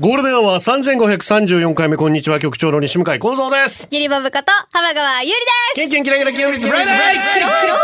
[0.00, 3.86] ゴールデンは3534回目、こんにちは、局長の西向井幸三です。
[3.92, 6.94] ゆりぼぶこと浜川ゆりですケンケンキラキラキラキラフライデー
[7.34, 7.76] キロキロ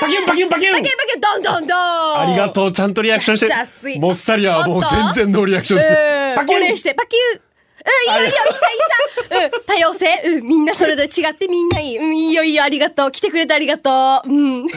[0.00, 4.82] パキュンパキュンパキュンパキパキどんどんどんありがとう、ちゃんとリアクションしてもっさりはもう
[5.14, 6.34] 全然ノーリアクションして。
[6.34, 7.40] パキュンお礼してパキュー
[7.86, 9.56] うん、いいよいいよ、いいさいいさ。
[9.56, 10.22] うん、多様性。
[10.24, 11.98] うん、みんなそれぞれ違ってみんないい。
[11.98, 13.12] うん、いいよいいよ、ありがとう。
[13.12, 14.28] 来てくれてありがとう。
[14.28, 14.64] うん。
[14.64, 14.72] 優し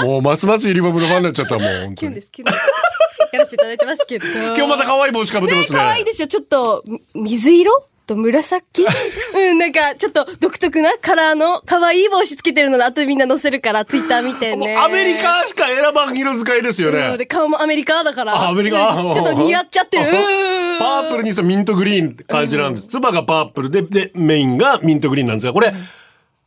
[0.00, 0.04] い。
[0.04, 1.94] もうますますユリボブのファンになっちゃったもん、本。
[1.96, 2.93] キュンです、キュンです。
[3.34, 4.26] やらせていただいてますけど。
[4.26, 5.78] 今日また可愛い帽子かぶってますね。
[5.78, 6.28] 可愛いですよ。
[6.28, 7.72] ちょっと、み水色？
[8.06, 8.84] と紫？
[9.34, 14.76] うん、なんか、ちょっと独特なカラーの可愛い帽子つけてるので、後でみんな載せるから、ツイッター見てね。
[14.76, 17.24] アメリカしか選ばん色使いですようんねで、。
[17.26, 18.34] 顔もアメリカだから。
[18.34, 18.88] あアメリカ？
[18.90, 20.04] う んちょっと似合っちゃってる。
[20.04, 22.88] うんパープルにさ、ミントグリーンって感じなんです。
[22.88, 25.72] つばがパープルで、で、メインがミントグリーンなんですが、これ、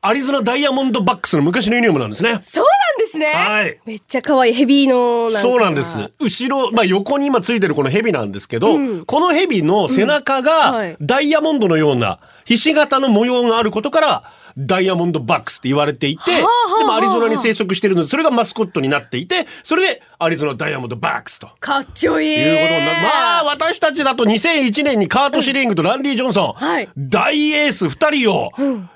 [0.01, 2.39] アリゾナダイヤモンドバックスの昔のユニフォームなんですね。
[2.43, 2.65] そう
[3.19, 3.33] ですね。
[3.33, 3.79] はい。
[3.85, 6.11] めっちゃ可愛いヘビーのそうなんです。
[6.19, 10.97] 後ろ、まあ横に今ついてるこのヘビなんですけど、このヘビの背中がい。
[11.01, 16.41] ダイヤモンドのようなひし形の模様があることから、ダイヤモンドバックスって言われていて、で
[16.83, 21.49] もアリゾナに生息してるので、それがマスコットになっていて、それでアリゾナダイヤモンドバックスと。
[21.59, 22.29] かっちょいい。
[22.29, 23.01] いうことになる。
[23.03, 28.89] まあ、私たちだと2001年にカート・シリングとランディ・ジョンソン、はい大エース2人を、うん、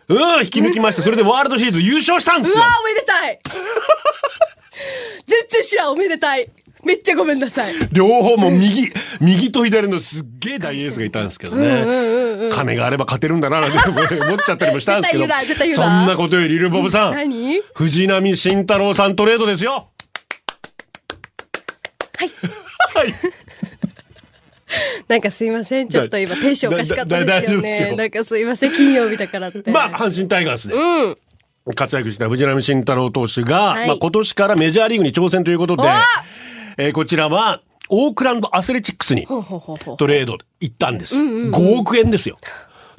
[0.44, 2.68] 引き抜きまして、それでワールドシリーズ優勝したんですようわ。
[2.82, 3.40] おめでたい
[5.28, 6.50] 全然知らんおめでたい
[6.84, 12.50] めっちゃごめんなさい両方も右、右と左のすっげえ大エースがいたんですけどね。
[12.52, 15.28] 金があれば勝てるんだな、なんて 思っちゃったりもしたんですけど。
[15.76, 17.14] そなんなことより、リルボブさん。
[17.14, 17.62] 何？
[17.76, 19.90] 藤波慎太郎さんトレードですよ。
[22.18, 22.32] はい
[22.94, 23.14] はい。
[25.08, 30.76] なんかすいませんちょっと今テンションおかしかったですよ大丈夫ですよねなんかすいません金曜日だからってまあ、阪神タイガースで。
[30.76, 31.16] うん
[31.76, 35.86] 活躍した藤浪晋太郎投手が、はいまあ、今年からメジャーリーグに挑戦ということでお、
[36.82, 41.16] えーこちらはオークランドアスレチックスにトレード行ったんです。
[41.16, 42.38] 5億円ですよ。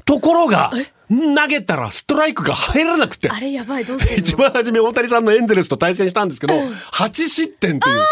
[0.05, 0.71] ところが、
[1.09, 3.29] 投げたらストライクが入らなくて。
[3.29, 8.05] あれやばいどうする 一の番初め大谷さんのエンゼルスと対戦したんですけど、8失点という。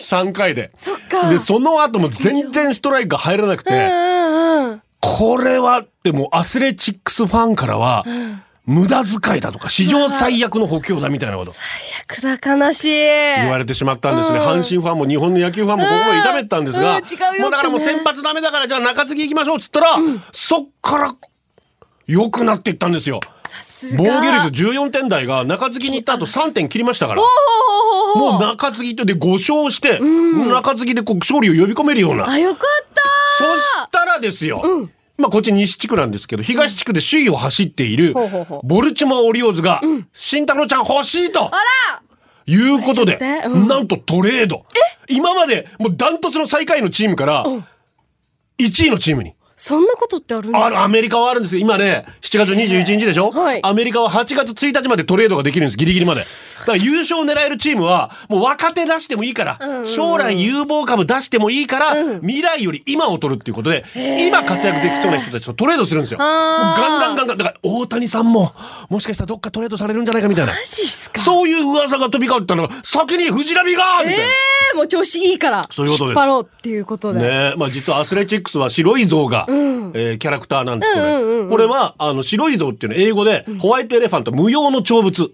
[0.00, 0.70] 3回で。
[0.78, 8.06] そっかで、その後も全然ストライクが入らなくて、うんうんうんこれは、でもアスレチックスファンからは、
[8.66, 11.54] 無駄遣いだとか、史上最悪の補強だみたいなこと
[12.08, 14.38] 役だ悲しい言われてしまったんですね。
[14.38, 17.00] うん阪神ファンも日本の野球ファンもここまで痛めてたんですが、
[17.40, 19.96] もうだからもう先発ダメだからじゃあ中継ぎ行きましょうっつったら、
[20.32, 21.14] そっから
[22.06, 23.20] 良くなっていったんですよ。
[23.98, 27.22] 防御率14点台が中継ぎに行った後3点切りましたから。
[28.14, 32.30] もう中継ぎとで5勝して、中継ぎでこう勝利を呼び込めるような。
[32.30, 33.02] あよかった
[33.38, 34.88] そしたらですよ。
[35.16, 38.14] まあこっち西地区なんですけど、東地区で首位を走っている
[38.64, 39.80] ボルチモア・オリオーズが、
[40.12, 41.46] 慎太郎ちゃん欲しいと。
[41.46, 42.02] あら
[42.46, 44.66] いうことで、なんとトレード。
[45.08, 47.44] 今までもうダントツの最下位のチームから、
[48.58, 49.34] 1位のチームに。
[49.66, 50.66] そんなことってあるんですか？
[50.66, 51.62] ある、アメリカはあるんですよ。
[51.62, 55.78] 今ね、7月21日でしょ、はいアメリカは8月1日までトレードができるんです。
[55.78, 56.20] ギリギリまで。
[56.20, 56.26] だ
[56.66, 63.86] から優勝を狙えるチームは、もう若手出してもいいから、将来有望株出してもいいから、未来より今を取るっていうことで、
[64.28, 66.18] 今活躍できそうな人たちとトレードするんですよ。
[66.18, 67.36] ガンガンガンガン。
[67.38, 68.52] だから大谷さんも、
[68.90, 70.52] もしかしたらどっかトレードされるんじゃないかみたいな。
[70.52, 71.22] マジっすか？
[71.22, 74.24] そういう噂が飛び交ったのが、先に藤波がみたいな。
[74.24, 75.68] ええもう調子いいから。
[75.70, 77.20] そういうことです引っ張ろうっていうことで。
[77.20, 79.46] ねえ、まあ実はアスレチックスは白い象が、
[79.94, 85.26] えーキャラクターなんですけどね、うんうんうんうんこれは、あの、白い象っていうのは英語で、ホワイトエレファント無用の長物。
[85.26, 85.28] っ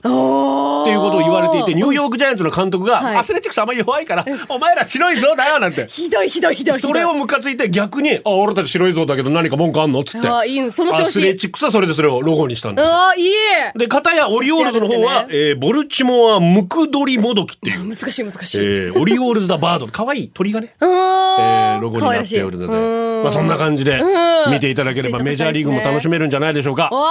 [0.84, 5.86] ていうことを言われていて、ニューヨークジャイアンツの監督が、はいアスレチックスあんまり弱いから、お前ら白い象だよなんて。
[5.88, 6.90] ひどいひどいひどいひどい。
[6.90, 10.28] それをムカついて逆に、あ、俺たち白い象だけど何か文句あんのっつって。
[10.28, 12.86] あいいのその調子アスレチックスはそれでそれをロゴにしたんです。
[12.86, 13.32] ああ、いい
[13.76, 18.58] で、片やオリオールズの方は、やってえーボルチモアムクドリモドキっていう、難しい難しい。
[18.60, 19.88] えーオリオールズ the bird。
[19.88, 20.74] 可愛い鳥がね。
[20.80, 26.88] うえーロゴになっておるので、うんまあそんな感じでうん見ていただければメジャーリーグも楽しめるんじゃないでしょうか。
[26.92, 27.04] お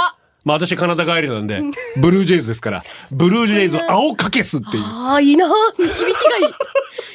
[0.46, 1.62] まあ私カナダ帰りなんで、
[1.98, 5.50] ブルージェイズですから、ブルージェイズ青かけすっていうああ、いいな。
[5.78, 6.54] 響きがいい。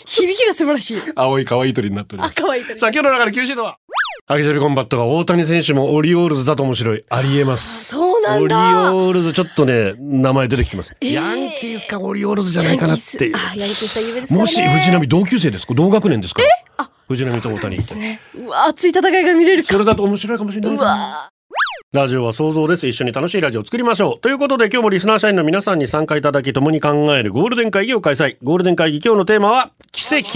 [0.04, 0.98] 響きが素晴らしい。
[1.16, 2.38] 青い可愛い鳥になっております。
[2.38, 3.78] あ可愛い鳥さあ今日の中で9シードは、
[4.26, 7.04] アキジャビコンバットが大谷選手もオリオールズだと面白い。
[7.08, 7.86] ありえます。
[7.86, 8.94] そうなんオリだ。
[8.94, 10.94] オールズちょっとね、名前出てきてます。
[11.00, 13.36] ヤンキースかオリオールズじゃないかなっていう。
[13.36, 14.38] あ、ヤンキースは有名ですね。
[14.38, 15.72] もし藤波同級生ですか？
[15.72, 16.42] 同学年ですか？
[17.08, 17.94] 藤波と大谷って。
[17.94, 18.20] ね。
[18.36, 19.72] うわ、熱い戦いが見れるか。
[19.72, 20.78] それだと面白いかもしれない。
[21.92, 22.88] ラジオは想像です。
[22.88, 24.20] 一緒に楽しいラジオを作りましょう。
[24.20, 28.36] ということで今日もリスナー社員の皆さんに参加いただき共に考えるゴールデン会議を開催。
[28.42, 30.26] ゴールデン会議今日のテーマは奇跡。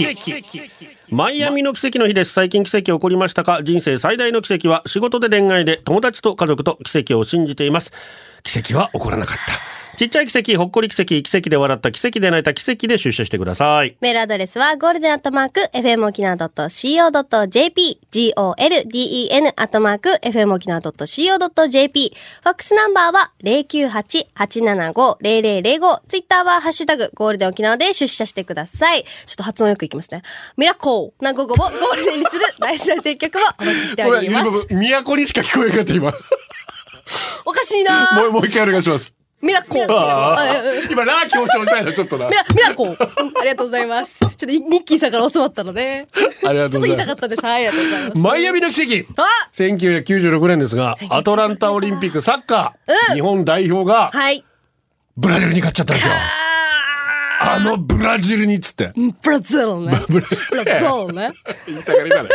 [1.09, 2.31] マイアミの奇跡の日です。
[2.31, 3.61] 最近奇跡起こりましたか？
[3.61, 7.91] 人生最大の奇跡は仕事で恋愛で友達と家族と奇跡を信じています。
[8.43, 9.78] 奇跡は起こらなかった。
[9.99, 13.97] ちっちゃい奇跡、ほっこり奇跡、奇跡で笑った、奇跡で泣いた、奇跡で出社してください。
[13.99, 29.03] メールアドレスは、ゴールデンアットマーク、FM 沖縄 .co.jp、golden アットマーク、FM 沖縄 .co.jp、ファックスナンバーは、098-875-0005、ツイッターは、ハッシュタグ、ゴールデン沖縄で出社してください。
[29.25, 30.21] ちょっと発音よくいきますね。
[30.55, 34.49] ミラコーな午後をゴールデンにする大事な選曲をお待ちしてこれ、おります。
[34.69, 36.13] 都にしか聞こえなかった、今。
[37.45, 39.18] おかしいなもう、もう一回お願いします。
[39.41, 42.27] ミラコーあああうんうん今、ラー強調したいな、ちょっとな。
[42.27, 44.19] ミラ、ミラコーうんありがとうございます。
[44.19, 46.07] ちょっとニッキーさんから教わったので、
[46.45, 46.97] ありがちょっと言いとうございます。
[46.97, 47.45] たかったです。
[47.45, 48.17] はい、ありがとうございます。
[48.17, 49.21] マイアミの奇跡。
[49.21, 54.43] あ1996年ですが、アトランタオリンピックサッカー、日本代表がはい。
[55.17, 56.13] ブラジルに勝っちゃったんですよ。
[57.39, 58.89] ああのブラジルにっつって。
[58.89, 60.01] ーブラジルね。
[60.09, 60.35] ブラジ
[61.07, 61.33] ルね。
[61.67, 62.29] 言いたがりだね。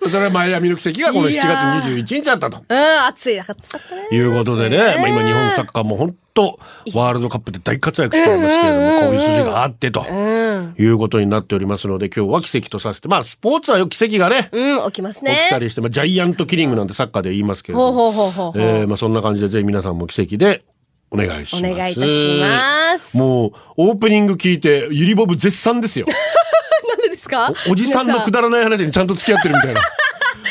[0.08, 1.42] それはマイアミの奇跡がこの7いや
[1.82, 2.62] 月21日だったと。
[2.68, 4.08] うん、暑いなかったね。
[4.10, 6.58] いうことでね、まあ、今日本サッカーも本当
[6.94, 10.06] ワールドカップで大活躍しておりますけれども、こういう筋があってと。
[10.10, 10.74] うん。
[10.78, 15.64] いうことになっておりますので、今日は奇跡とさせて、まあ、スポーツはよく奇跡がね、うん、起きます起きたね。
[15.64, 20.64] りして、まあ、ジャイアントキリングなんてサッカーで言いますけれども、そんな感じで、ぜひ皆さんも奇跡で
[21.10, 21.66] お願いします。
[21.72, 23.16] お願いいたします。
[23.16, 26.06] もう、オープニング聞いて、ゆりぼぶ絶賛ですよ。
[26.88, 27.52] なんでですか？
[27.68, 29.80] おじさんのくだらない話にちゃんと付き合ってるみたいな。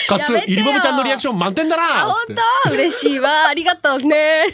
[0.08, 2.72] かつゆりぼぶちゃんのリアクション満点だなつって当？
[2.74, 3.48] 嬉しいわ。
[3.48, 4.46] ありがとうね。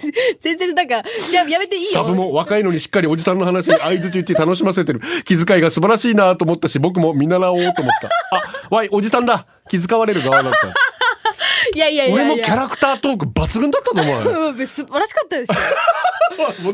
[0.41, 0.95] 全然なんか、
[1.31, 1.91] ややめていいよ。
[1.91, 5.01] サブも若いのにしっかりおじさんの話に相づち言って楽しませてる。
[5.23, 8.09] 気遣いが素晴らしいなと思ったし、僕も見習おうと思った。
[8.35, 9.45] あ、わい、おじさんだ。
[9.69, 10.59] 気遣われる側だった。
[11.75, 12.15] いやいやいや。
[12.15, 15.55] 俺もキャラクタートーク抜群だったと思う素晴らしかったですよ。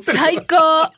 [0.13, 0.91] 最高。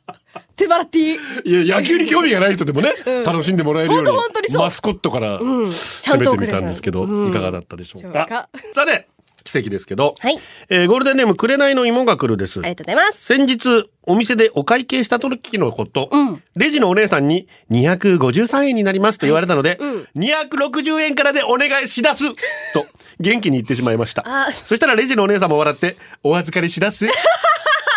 [0.55, 1.63] 手バラティ。
[1.63, 4.07] いや、野球に興味がない人でもね、うん楽しんでもらえるように、
[4.49, 8.49] そうマスコットからんちゃん攻めてみたたんですけど、うんいかがだったでしょうかそうか。
[8.75, 9.07] さて、
[9.43, 10.39] 奇跡ですけど、はい。
[10.69, 12.59] えーゴールデンネーム、紅の芋が来るです。
[12.59, 13.25] ありがとうございます。
[13.25, 22.25] 先日、お店でお会計した時のこと、うんレジのお姉さんに253円になりますと言われたので、うん260円からでお願いしだす
[22.73, 22.85] と
[23.19, 24.51] 元気に言ってしまいましたあ。
[24.51, 27.07] そしたらレジのお姉さんも笑って、お預かりしだす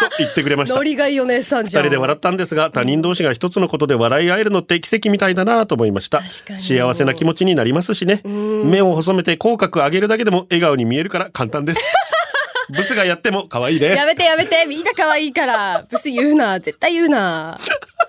[0.00, 0.82] と言ってくれましたノ。
[0.82, 1.84] リがいいお姉さんじゃん。
[1.84, 6.22] 二人で笑ったんですが、他人同士が一つのことで笑い合えるのって奇跡みたいだなと思いました。
[6.58, 8.22] 幸せな気持ちになりますしね。
[8.24, 11.80] 目を細めて口角上げるだけでも笑顔に見えるから簡単です。
[12.70, 14.06] ブスがやっても可愛いですや。
[14.06, 15.86] めてやめて、みんな可愛いから。
[15.88, 17.58] ブス言うな、絶対言うな。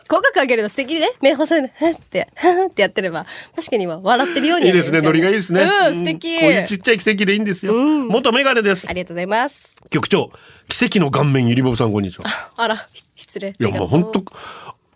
[0.08, 1.12] 口角上げるの素敵ね。
[1.22, 3.26] 目細いの、ふ んって、ふ んってやってれば、
[3.56, 5.02] 確かに今笑ってるようにいいですね。
[5.02, 5.62] ノリがいいですね。
[5.64, 6.40] うん、素敵。
[6.40, 7.74] こういうちっちゃい奇跡でいいんですよ。
[7.76, 8.94] うん元メガネですあ。
[8.94, 9.76] りがとうございます。
[9.90, 10.32] 局長、
[10.70, 12.26] 奇跡の顔面ゆりぼぶさんこんにちは。
[12.56, 13.50] あら、失礼。
[13.60, 14.24] いや、もう本当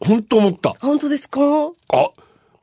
[0.05, 0.73] 本当思った。
[0.79, 1.39] 本当ですか？
[1.89, 2.09] あ、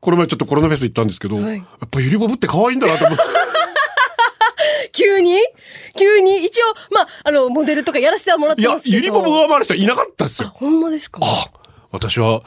[0.00, 3.24] この前ちょっとコロナフェス行ったんですけど、はいやっぱゆりぼぶって可愛いんだなと思って。
[4.92, 5.36] 急に？
[5.96, 6.44] 急に？
[6.44, 8.96] 一応、まあ、あの、モデルとかやらせてはもらっいやてま、すけど。
[8.96, 10.52] ゆりぼぶ上回る人いなかったですあ、よ。
[10.54, 11.20] ほんまですか？
[11.22, 11.46] あ、
[11.90, 12.42] 私は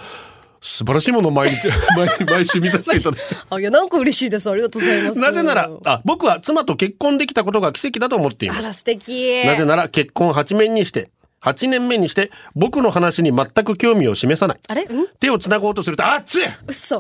[0.61, 1.67] 素晴らしいものを毎日、
[1.97, 3.35] 毎毎週見させていただいて。
[3.49, 4.49] あ、いや、なんか嬉しいです。
[4.49, 5.19] ありがとうございます。
[5.19, 8.79] なぜなら、あ、僕は妻と結婚できたことが奇跡だと思っていまあら、す。
[8.79, 9.43] 素敵。
[9.45, 11.10] なぜなら結婚8年にして、
[11.43, 14.60] 8年目にして、僕の話に全く興味を示さない。
[14.67, 14.83] あれ？
[14.83, 14.88] ん？
[15.19, 16.39] 手を繋ごうとすると、あっつ。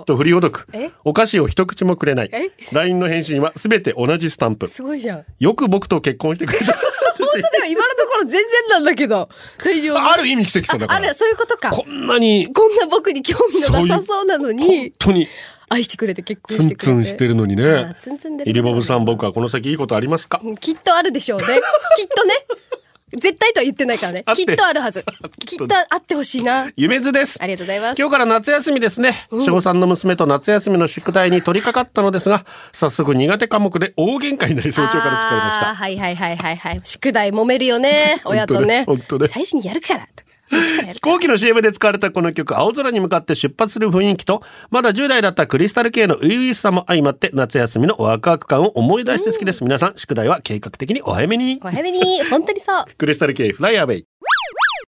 [0.05, 0.89] と振りほどくえ？
[1.03, 4.67] お菓子を一口もくれないえ？LINE の返信はすべて同じスタンプ。
[4.67, 5.25] すごいじゃん。
[5.39, 6.65] よく僕と結婚してくれた。
[7.21, 9.29] でも今のところ全然なんだけど。
[9.63, 9.97] 大丈夫。
[10.11, 11.13] ある意味奇跡さだからあれ、。
[11.13, 11.69] そういうことか。
[11.69, 15.27] こんなに、こんな僕に興味のなさそうなの本に、当に
[15.69, 16.85] 愛してくれて結婚ツンしてくれて。
[16.85, 17.95] ツンしてるのにあね。
[17.99, 20.41] ツンツンでるイリボブさん僕はこの先いいことありますか？
[20.43, 21.45] うんきっとあるでしょうね。
[21.45, 22.33] きっとね。
[23.13, 25.03] 絶対とは言ってないからねきっとあるはず。
[25.45, 26.71] きっとあってほしいな。
[26.75, 27.45] 夢図ですあ。
[27.47, 27.99] りがとうございます。
[27.99, 29.27] 今日から夏休みですね。
[29.29, 35.75] 小3の娘と夏休みの宿題に取り掛かったのですが、早速苦手科目で大喧嘩になり早朝から疲れました。
[35.75, 36.81] はいはいはいはいはい。
[36.83, 38.21] 宿題揉めるよね。
[38.25, 38.83] 親とね。
[38.85, 40.07] 本当ね最初にやるから。
[40.93, 49.63] 飛行機の CM で使われたこの曲、青空に向かって出発する雰囲気と、まだ10代だったクリスタル系の初々しさも相まって、夏休みのワクワク感を思い出して好きです。
[49.63, 51.59] 皆さん、宿題は計画的にお早めに。
[51.63, 52.85] お早めに、本当にそう。
[52.97, 54.10] クリスタル系フライアウェイ。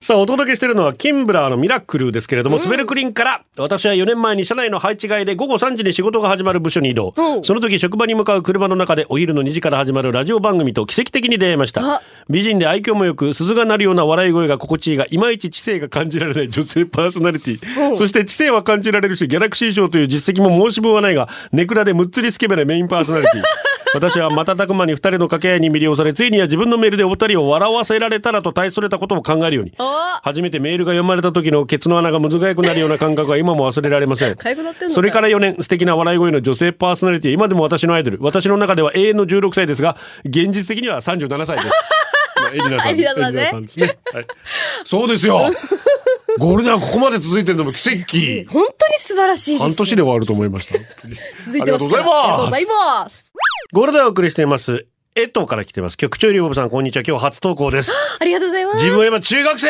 [0.03, 7.15] さあ、お届けしているのは、キンブラーのミラクルですけれども、スベルクリンから、私は4年前に社内の配置換えで午後3時に仕事が始まる部署に移動。
[7.17, 12.03] うんその時、職場に向かう車の中で、お昼の2時から始まるラジオ番組と奇跡的に出会いましたあ。
[12.29, 17.91] 美人で愛嬌もよく、鈴が鳴るような笑い声が心地いいが、いまいち知性が感じられない女性パーソナリティ。
[17.91, 23.43] うんそして知性は感じられるし、ギャラクシー賞という実績も申し分はないが、ネクラでむっつりスケベなメインパーソナリティ。
[23.95, 29.73] 私は瞬く間に二人の掛け合いに魅了され、ついには自分のメールでお二人を笑わせられたらと大それたことを考えるように。
[30.23, 34.37] 初めてメールが読まれた時のケツの穴がむずがゆくなるような感覚は今も忘れられません。
[34.91, 38.19] それから4年、素敵な笑い声の女性パーソナリティ、今でも私のアイドル。
[38.21, 41.69] 私の中では永遠の16歳ですが、現実的には37歳です。
[42.37, 43.63] まあエリナさん。
[43.65, 43.99] ですね。
[44.13, 44.27] はい。
[44.85, 45.51] そうですよ。
[46.39, 48.53] ゴールデンはここまで続いてるのも奇跡。
[48.53, 49.63] 本当に素晴らしいです。
[49.63, 50.75] 半年で終わると思いました。
[51.47, 53.33] 続いてますありがとうございます
[53.73, 54.87] ゴールデンをお送りしています。
[55.17, 55.97] 江藤から来てます。
[55.97, 57.03] 局長リボブさん、こんにちは。
[57.07, 57.91] 今日初投稿です。
[58.21, 58.77] ありがとうございます。
[58.77, 59.69] 自分は今中学生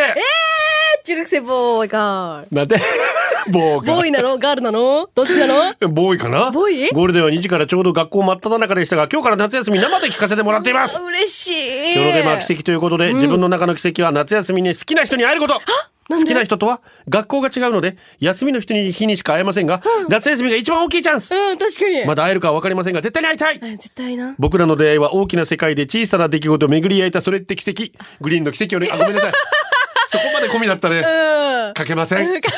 [1.04, 2.56] 中学生ボーイガール。
[2.56, 2.76] なんで？
[3.50, 4.38] ボーボーイなの？
[4.38, 5.08] ガールなの？
[5.14, 5.88] どっちなの？
[5.88, 6.50] ボーイかな？
[6.50, 6.90] ボーイ？
[6.90, 11.00] ゴールデンは2時からちょうど学校真っ只中でしたが、今日から夏休み生で聞かせてもらっています。
[11.00, 11.92] 嬉しい。
[11.94, 15.60] 今日のテーマは奇跡ということで、自分の中の奇跡は夏休みに好きな人に会えること
[16.08, 22.04] 好きな人とは学校が違うので、休みの人に日にしか会えませんが、夏休みが一番大きいチャンスうん、確かに。
[22.06, 24.34] まだ会えるかは分かりませんが、絶対に会いたいうん絶対な。
[24.38, 27.92] 僕らの出会いは大きな世界で小さな出来事を巡り合えたそれって奇跡。
[28.20, 29.32] グリーンの奇跡をね、あ、ごめんなさい。
[30.08, 30.98] そこまで込みだったね。
[30.98, 31.74] うん。
[31.74, 32.40] かけません。
[32.40, 32.50] か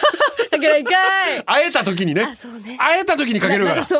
[0.60, 1.44] けないかい。
[1.44, 2.36] 会えた時にねあ、。
[2.36, 2.76] そうね。
[2.78, 3.84] 会えた時にかけるから。
[3.84, 3.96] 会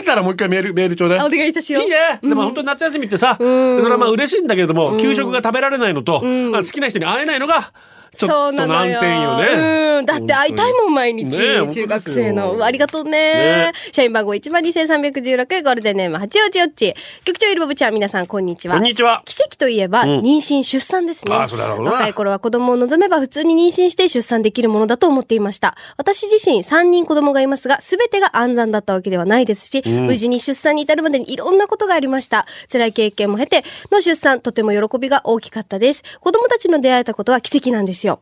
[0.00, 1.18] えたらもう一回メール、メールちょうだい。
[1.18, 1.82] あお願いいたしよう。
[1.82, 1.96] いいね。
[2.22, 7.72] でも本当に夏休みってさ、それはまあ嬉しいんだけれども、給食が食べられないのと、まあ好きな人に会えないのが、
[8.14, 9.00] ちょっそうと難なのよ。
[9.00, 9.98] 点よね。
[9.98, 10.06] うん。
[10.06, 11.36] だって会いたいもん、毎日。
[11.36, 12.64] 中学生の。
[12.64, 16.94] ありがとうねね社員番号12316、ゴールデンネーム、八王子よっち。
[17.24, 18.76] 局長ゆりぼぶちゃん、皆さん、こんにちは。
[18.76, 19.22] こんにちは。
[19.24, 21.34] 奇跡といえば、ん妊娠、出産ですね。
[21.34, 25.76] ああそうだろうな若い頃は子供を望めば普通に妊娠して出産できるものだと思っていました。
[25.96, 32.46] 私自身3人子供がいますが、すべてが安産だったわけではないですし、無事に出産に至るまでにいろんなことがありました。
[32.70, 36.02] 辛い経験も経ての出産、とても喜びが大きかったです。
[36.20, 38.20] 子供たちの出会えたことは奇跡なんですよ。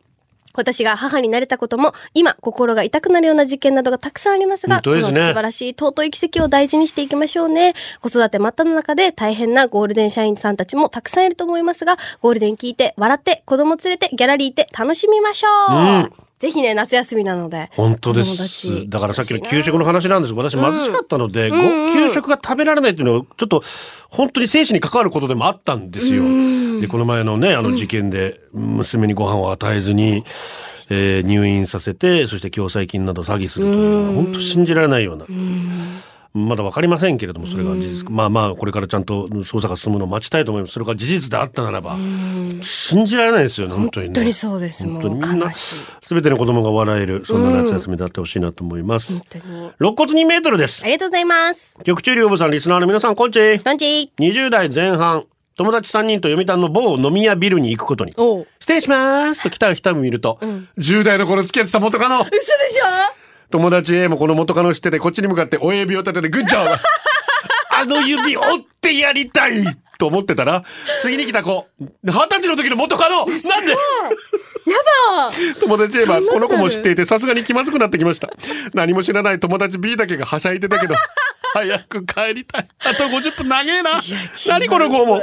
[0.55, 7.73] 私が母になれたことも、今、心が痛くなるような事件などがたくさんありますが、すねこの素晴らしい尊い奇跡を大事にしていきましょうね。
[8.01, 15.75] 子育て真っ只中で大変なゴールデン社員さんたちもたくさんいると思いますが、ゴールデン聞いて、笑って、子供連れて、ギャラリー行って楽しみましょう、う
[16.19, 17.69] んぜひね、夏休みなので。
[17.71, 18.89] 本当です。
[18.89, 23.63] だからさっきの給食の話なんです私貧しかったので、ごうんうん給食が食べられないっていうのは、ちょっと、
[24.09, 26.23] 本当に生死に関わることでもあったんですよ。
[26.81, 30.25] で、この前のね、あの事件で、娘にご飯を与えずに、
[30.89, 35.25] えー入院させて、そして共済金など詐欺するというのは、本当信じられないような。
[36.33, 38.09] まだわかりませんけれども、それが事実。
[38.09, 40.73] まあまあ、これからちゃんと捜査が進むのを待ちたいと思います。
[40.73, 41.95] それが事実であったならば、
[42.61, 44.13] 信じられないですよね、本当にね。
[44.15, 44.83] 本当にそうです。
[44.87, 45.75] 本当にみんな悲しい。
[46.01, 49.21] すべての子供が笑える、そんな夏休みであってほしいなと思います。
[49.79, 50.87] 肋骨2メートルですあ。
[50.87, 51.75] りがとうございます。
[51.83, 53.59] 局長両部さん、リスナーの皆さん、こんちは。
[53.63, 55.25] パンチ20代前半、
[55.55, 58.13] 友達3人と読谷の某飲み屋ビルに行くことに。
[58.59, 60.39] 失礼しますと来た人を見ると、
[60.79, 62.21] 10代の頃付き合ってた元カノ。
[62.21, 63.22] 嘘でしょ？
[63.53, 66.69] 友達 A もこの元カノを知ってて、こっちに向かって親指を立てて、グッジョブ。
[67.69, 69.63] あの指折ってやりたい
[69.99, 70.63] と思ってたら、
[71.01, 71.67] 次に来た子、
[72.03, 73.27] 二十歳の時の元カノ。
[73.27, 73.71] なんで？
[73.71, 73.77] や
[75.51, 75.59] だ。
[75.59, 78.31] 友達 A はこの子も知っていてさすがに気まずくなってきました。
[78.73, 80.95] 何も知らない友達 B だけがはしゃいでたけど
[81.53, 82.67] 早く帰りたい。
[82.79, 84.01] あと50分長えな。
[84.47, 85.21] 何この子も。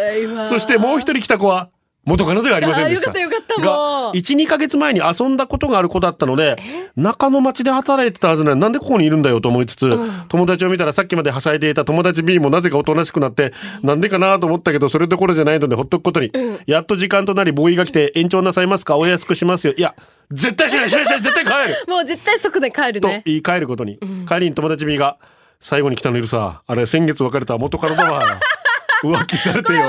[0.49, 1.71] そしてもう一人来た子は
[2.11, 3.07] 元カノではありませんでした。
[3.07, 4.13] よかったよかったもう。
[4.13, 6.59] が12ヶ月前に遊んだことがある子だったので
[6.97, 9.97] 中野町で働いてたはずなのになんでここにいるんだよと思いつつ、
[10.29, 13.53] 友達を見たらさっきまではしゃいでいた友達 B もなぜかおとなしくなって、
[13.83, 16.33] なんでかなと思ったけどそれどころじゃないのでほっとくことに、
[16.67, 18.97] やっと時間となりボーイが来て延長なさいますか？
[18.97, 19.75] お安くしますよ。
[19.77, 19.95] いや
[20.33, 21.85] 絶対しないしないしない 絶対帰る。
[21.89, 23.23] もう絶対即で帰るとね。
[23.25, 23.99] 言い換えることに、
[24.29, 25.17] 帰りに友達 B が
[25.61, 26.63] 最後に来たのいるさ。
[26.67, 28.23] あれ先月別れた元カノだわ。
[29.03, 29.81] 浮気されてよ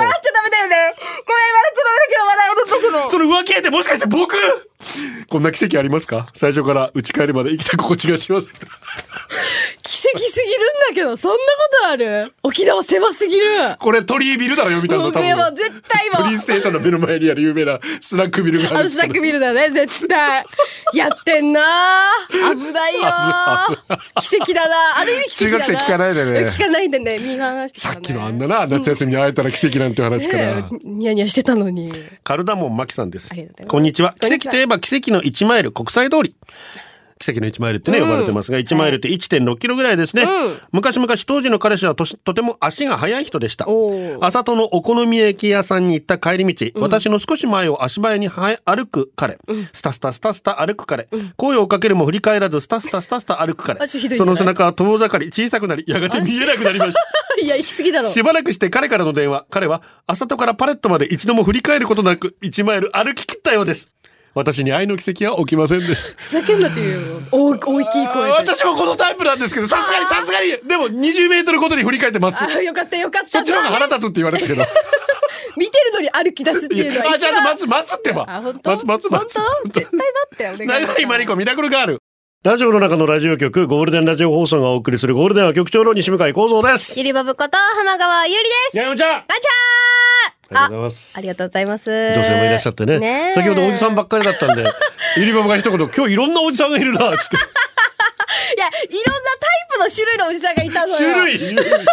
[2.65, 3.09] けど笑えるんだけど。
[3.09, 4.35] その浮気相手もしかして僕？
[5.29, 6.27] こんな奇跡ありますか？
[6.35, 10.19] 最初から家帰りまで生きた心地がします奇跡すぎるん
[10.89, 11.43] だけど、そんなこ
[11.83, 12.33] とある？
[12.43, 13.45] 沖縄狭すぎる。
[13.79, 16.23] これ鳥居ビルだろ読みたいやもう分絶対もう。
[16.23, 20.43] 鳥居ステーションの目の前にある有名なスナックビルがああのスナックビルだね、絶対。
[20.93, 21.61] やってんな。
[22.29, 23.01] 危ないよ。
[24.21, 24.99] 奇跡だな。
[24.99, 25.65] ある意味奇跡だな。
[25.65, 26.31] 中学生聞かないでね。
[26.45, 27.93] 聞かないでね、見放してたね。
[27.95, 31.91] さっきのあんなな夏休みに会えたら奇跡なんて話から、ニヤニヤしてたのに。
[32.23, 33.31] カルダモンマキさんです。
[33.67, 34.13] こんにちは。
[34.19, 36.35] 奇跡といえば奇跡の1マイル国際通り。
[37.21, 40.25] 奇跡の1マイルってね、呼ばれてますが、1マイルって1.6キロぐらいですね。
[40.71, 43.69] 昔々当時の彼氏はとしとても足が速い人でした。
[43.69, 44.17] おー。
[44.21, 49.37] 朝戸のお好み焼き屋さんに行った帰り道、私の少し前を足早には歩く彼、
[49.71, 56.99] スタスタスタスタ歩く彼、声をかけるも振り返らずスタスタスタスタ歩く彼、その背中は遠ざかり小さくなり、やがて見えなくなりました。
[57.41, 58.09] いや、行き過ぎだろ。
[58.09, 59.45] しばらくして彼からの電話。
[59.49, 63.89] 彼は、朝戸からパレットまで一度も振り返ることなく、1マイル歩き切ったようです。
[64.33, 66.13] 私に愛の奇跡は起きませんでした。
[66.15, 67.21] ふざけんなっていうよ。
[67.31, 68.31] 大大きい声で。
[68.31, 72.41] 私もこのタイプなんですけど、さすがにさすがに、でも20メートルごとに振り返って待つ。
[72.41, 73.27] あよかったよかった。
[73.27, 74.65] そっちの方が腹立つって言われたけど。
[75.57, 77.19] 見てるのに歩き出すっていうのは あ、一番。
[77.19, 78.25] ちゃんと待つ、待つってば。
[78.29, 78.69] あ、本当？
[78.71, 79.39] 待つ、待つ、待つ。
[79.39, 79.79] 本当？
[79.81, 80.67] 絶対待ってよ。
[80.87, 82.01] 長いマリコミラクルガール。
[82.43, 86.97] ラジオの中のラジオ局、ゴールデンラジオ放送がお送りするゴールデンは局長の西向井幸三です。
[86.97, 88.77] ゆりばぶこと浜川ゆりです。
[88.77, 91.17] やよちゃんあガチャーりがとうございます。
[91.19, 91.89] ありがとうございます。
[91.91, 93.31] 女性もいらっしゃってね。
[93.31, 94.65] 先ほどおじさんばっかりだったんで、
[95.17, 97.35] ゆりばばが一言、今日いろんなおじさんがいるな、つって。
[98.57, 100.97] いや、いろんなタイプの種類のおじさんがいたのよ。
[100.97, 101.37] 種類、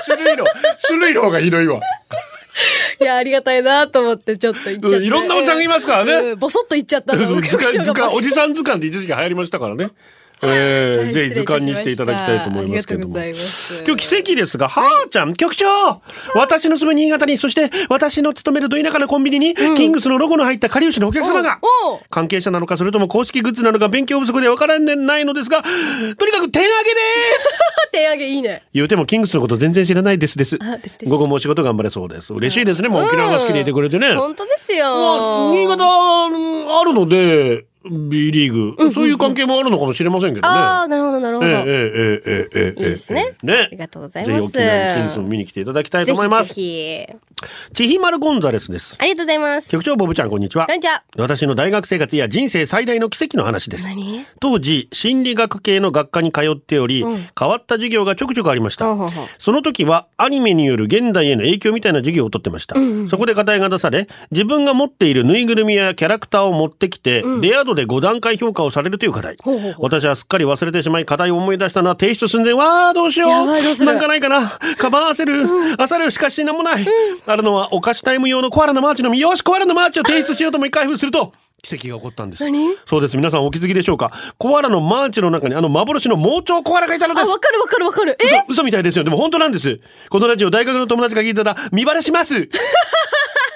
[0.07, 0.47] 種類の、
[0.87, 1.78] 種類の方がひどいわ。
[3.02, 4.97] いや、ありがたいなと思って、ちょっと言っちゃって。
[4.97, 7.38] うんいろんなおじさんがいますからねうんボソッと言っちゃったの。
[7.43, 9.90] 図鑑、図鑑、おじさん図鑑って一時期流行りましたからね。
[10.42, 13.16] えー、ぜひ図鑑にしていただきたいと思いますけども。
[13.18, 15.66] 今日奇跡ですが、はーちゃん、局長
[16.35, 21.61] 私の住む新潟に、そして私の勤めるど田舎のコンビニに、キングスのロゴの入ったかりゆしのお客様が
[22.11, 27.00] 関係者なのか、それとも公式グッズなのか、勉強不足でわからないのですが、とにかく点上げで
[27.38, 27.49] す
[27.92, 28.62] 手上げいいね。
[28.73, 30.59] 言うてもキングスのこと全然知らないですです。
[30.61, 32.33] あですです午後もお仕事頑張れそうです。
[32.33, 32.88] 嬉しいですね。
[32.88, 34.14] もう沖縄が好きでいてくれてね。
[34.14, 34.85] 本当ですよ。
[34.87, 40.54] まあ、新潟うんあるので、B リーグ、うんうん、そういう関係もあるのかもしれませんけどね。
[40.54, 41.50] ああ、なるほど、なるほど。
[41.50, 43.37] えー、えー、えー、ええー、えいいですね。
[43.42, 43.54] ね。
[43.54, 44.32] ありがとうございます。
[44.32, 46.54] ぜひ沖縄のテニスを見に来ていただきたいと思います。
[46.54, 47.06] ぜひ
[47.73, 48.97] ちひまるゴンザレスです。
[48.99, 49.68] ありがとうございます。
[49.68, 50.66] 局長ボブちゃん、こんにちは。
[50.66, 51.04] こんにちは。
[51.16, 53.87] 私の大学生活や人生最大の奇跡の話です。
[54.40, 58.87] 当時、心理学系の学科に通っており、うん、変わった授業がちょくちょくありました。
[58.88, 62.78] うん、その時は、アニメによる現代への影響みたいな授業を取ってました。
[62.78, 69.37] うんうん、そこで課題が出され、自分が持っているぬいぐるみやキャラクターを持ってきて、うん、レア度で5段階評価をされるという課題。
[69.79, 72.53] 私はすっかり忘れてしまい、課題を思い出したのは提出寸前。
[72.53, 73.31] わー、どうしよう。
[73.85, 74.49] なんかないかな。
[74.77, 75.45] カバーせる。
[75.79, 76.87] あさるしかしなんもない。
[77.27, 79.21] あるのはお菓子タイム用のコアラのマーチのみ。
[79.21, 82.45] よし、コアラのマーチを提出しようとも一回開封すると、奇跡が起こったんです。
[82.45, 82.77] 何？
[82.87, 83.17] そうです。
[83.17, 87.29] 皆さんお気づきでしょうかコアラのマーチの中にあの幻の盲腸コアラがいたのであ、す。
[87.29, 88.17] わかるわかるわかる。
[88.21, 88.27] え？
[88.27, 89.05] 嘘嘘みたいですよ。
[89.05, 89.81] でも本当なんです。
[90.09, 92.49] このラジオ大学の友達が聞いたら見バレします。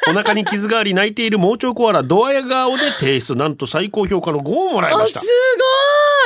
[0.09, 3.35] お腹に傷があり泣いている盲腸コアラをドヤ顔で提出。
[3.37, 5.21] なんと最高評価の5をもらいまあ、した。
[5.21, 5.33] すね、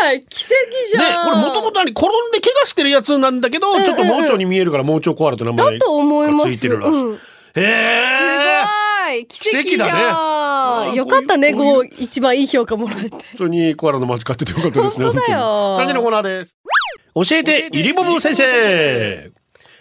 [0.03, 0.53] ごい奇跡
[0.91, 1.25] じゃん。
[1.27, 6.47] これもともと転んで怪我してるやつなんだけど、ちょっと盲腸に見えるから盲腸コアラって名前だと思います。
[6.47, 6.93] がついてるらしい。
[6.93, 8.07] うんへえ。
[8.07, 8.23] す
[9.07, 13.11] ごい奇跡だねよかったね、こう一番いい評価もらえて。
[13.11, 15.07] 本当にコアラのマーチ買っててよかったですね。
[15.07, 16.57] 本当だよ本当に3時のコーナーです。
[17.15, 19.31] 教えて、イリボブ先生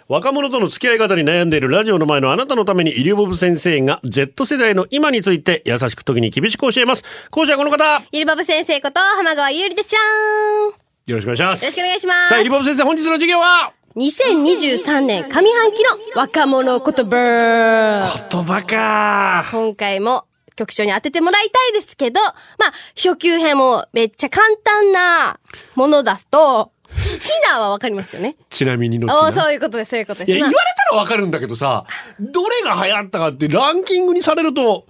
[0.07, 7.03] 若者との付き合い方に悩んでいるラジオの前のあなたのためにイリボブ先生が Z 世代の今について優しく時に厳しく教えます。
[7.31, 10.73] 講師はこの方よゆりばぶ先生こと浜川ゆりですちゃん。
[11.15, 11.63] ろしくお願いします。
[11.65, 18.27] よろしくお願いしますさあ、イリボブ先生本日の授業は？2023年上半期の若者言葉。
[18.29, 25.39] 言葉か今回も局長に当ててもらいたいですけど、まあ、初級編もめっちゃ簡単な
[25.73, 26.71] もの出すと、
[27.19, 28.35] シナーはわかりますよね。
[28.49, 29.07] ちなみにの。
[29.31, 30.37] そういうことです、そういうこといや、です。
[30.37, 31.85] 言われたらわかるんだけどさ、
[32.19, 34.85] どれが流行ったかってランキングにされると、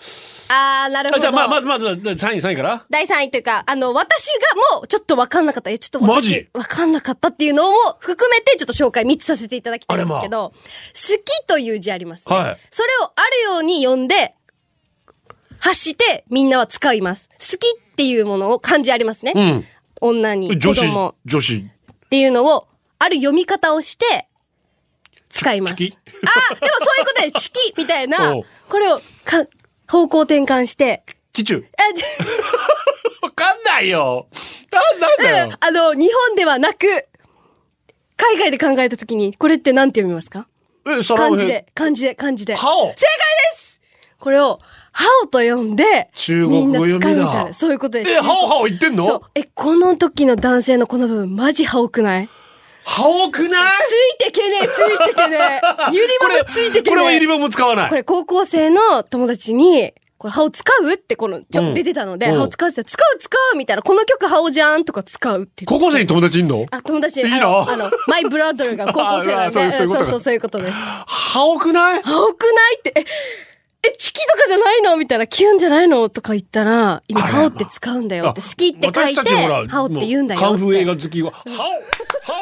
[0.49, 1.17] ああ、なるほど。
[1.17, 2.86] あじゃあまあ、まず、まず、3位、3位から？
[2.89, 5.71] 第3位というか、あの、私がもうちょっとわかんなかった。
[5.71, 6.47] え、ちょっとマジ？
[6.54, 10.56] 私、わかんなかったっていうのも含めてちょっと紹介3つさせていただきたいんですけど、好
[11.23, 12.36] きという字ありますね。
[12.36, 14.36] はいそれをあるように読んで、
[15.60, 17.28] 発してみんなは使います。
[17.39, 19.34] 好きっていうものを漢字ありますね。
[19.36, 19.65] うん。
[20.01, 20.82] 女に女子
[21.25, 21.65] 女子。
[22.15, 22.65] っていうのを、
[22.97, 24.30] ある読み方をして、
[25.28, 25.73] 使います。
[25.73, 28.36] ああ、でもそういうことで、 チキみたいな
[28.69, 29.45] これをか、
[29.89, 31.65] 方向転換して、キチュ。
[33.21, 34.28] わかんないよ。
[34.71, 35.51] なんだよ。
[35.60, 36.88] あの、日本ではなく、
[38.15, 40.47] 海外で考えたときに、これって何て読みますか？
[40.88, 42.56] え、漢字で、漢字で、漢字で。
[42.56, 43.82] 正解です
[44.19, 44.62] これを、
[44.97, 47.53] ハオと読んで、中国語読みだ。
[47.53, 48.10] そういうことで。
[48.10, 49.05] え、ハオハオ言ってんの？
[49.05, 49.21] そう。
[49.36, 52.29] え、この時の男性のこの部分、マジハオくない？
[52.86, 53.71] ハオくない？
[54.21, 55.62] ついてけねえ、ついてけねえ。
[55.91, 57.13] ゆりばもついてけこれはねえ。
[57.15, 57.89] ユリバも使わない。
[57.89, 60.93] これ高校生の友達に、これ、ハオ使う？
[60.93, 66.65] ってこの、ちょっと出てたので、うんハオ使うって使う使うみたいな、この曲ハオじゃんとか使うって高校生に友達いんの？
[66.71, 70.73] あ、友達、いいなあの、あの、マイブラドルが高校生なんで、 あそうそうそうそう、そういうことです。
[70.73, 72.01] ハオくない？
[72.01, 73.05] ハオくないって、え、
[73.88, 74.98] え、チキとかじゃないの？
[74.98, 76.10] みたいな、キュンじゃないの？
[76.10, 79.30] とか言ったら、今、ハオって使うんだよって、好きって書いて、
[79.67, 80.41] ハオって言うんだよ。
[80.41, 81.52] カンフー映画好きは、ハオ
[82.26, 82.34] ハ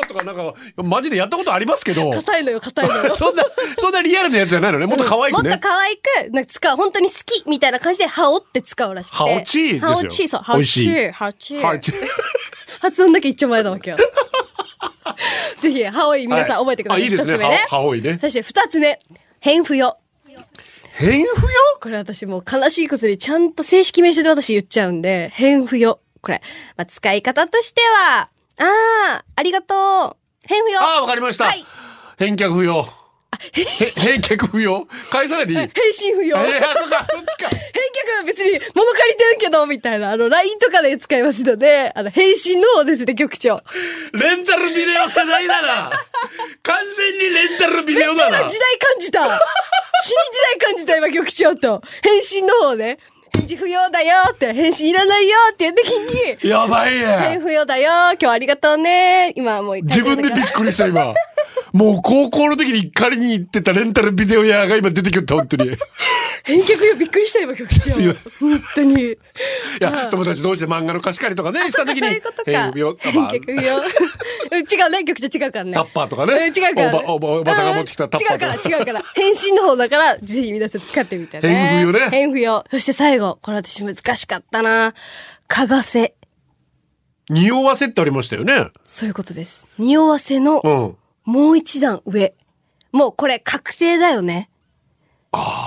[0.06, 3.16] とかなんか、マジでやったことありますけど、硬いのよ、硬いのよ。
[3.16, 3.44] そんな、
[3.78, 4.86] そんなリアルなやつじゃないのね。
[4.86, 5.68] もっと可愛くねもっと。
[5.68, 9.16] 可愛く、なんか使う、本当に好きみたいな感じで、ハオって使うらしくて。
[9.16, 11.60] ハオチーですよハオチー、そう、ハオチー、ハオチー。
[11.62, 11.92] ハオチ
[12.80, 13.96] 発音だけ一丁前だわけよ。
[15.62, 17.02] ぜひ、ハオイ皆さん覚えてください。
[17.02, 17.36] あ、いいですね。
[17.68, 18.18] ハオハオいね。
[18.20, 18.98] そして二つ目、
[19.40, 19.98] 変不よ。
[20.98, 26.00] 変不よこれ私もう悲しいことにちゃんと正式名称で私言っちゃうんで、変不よ。
[26.20, 26.42] これ。
[26.76, 30.16] まあ、使い方としては、あー、ありがとう。
[30.42, 30.80] 変不よ。
[30.80, 31.44] ああ、わかりました。
[31.44, 31.64] はい
[32.18, 32.84] 返却不要。
[33.52, 33.64] へ
[34.00, 34.86] 返却不要。
[35.10, 35.58] 返さないでいい。
[35.58, 36.36] 返信不要。
[36.36, 36.60] 返、却
[38.18, 43.62] は別に物借りてるけど、みたいな、あの、LINE とかで使いますので、あの、返信の方ですね、局長。
[44.12, 45.90] レンタルビデオ世代だな。
[46.62, 48.48] 完全にレンタルビデオだな。
[48.48, 49.24] 時代感じた。
[49.24, 51.82] 死に時代感じた、今、局長と。
[52.02, 52.98] 返信の方ね。
[53.34, 55.88] 返事不要だよって、返信いらないよっていう時
[56.42, 57.04] に、やばいね。
[57.04, 61.14] 返不要だよ今日ありがとうね今もう自分でびっくりした今。
[61.78, 65.68] もう高校の時に借りに行ってたレンタルビデオ屋が今出てきた、本当に。
[65.68, 65.76] い
[66.42, 69.16] 返却よびっくりした今局長すいま本当に。
[69.78, 72.00] や、友達同士で漫画の貸し借りとかね、した時に。
[72.00, 72.50] そういうことか。
[72.50, 75.72] 返却不要違うね局長違うからね。
[75.72, 76.32] タッパーとかね。
[76.34, 77.04] うん違うから。
[77.12, 78.46] おばおばさんが持ってきたタッパーとか。
[78.46, 79.04] 違うから違うから。
[79.14, 81.48] 返信の方だからぜひ皆さん使ってみてね。
[81.48, 82.10] 返不要ね。
[82.10, 84.94] 返不要そして最後これ私難しかったな。
[85.46, 86.16] かがせ。
[87.30, 88.70] 匂わせってありましたよね。
[88.82, 89.68] そういうことです。
[89.78, 90.96] 匂わせのうん。
[91.28, 92.34] もう一段上
[92.90, 94.48] もうこれ確定だよね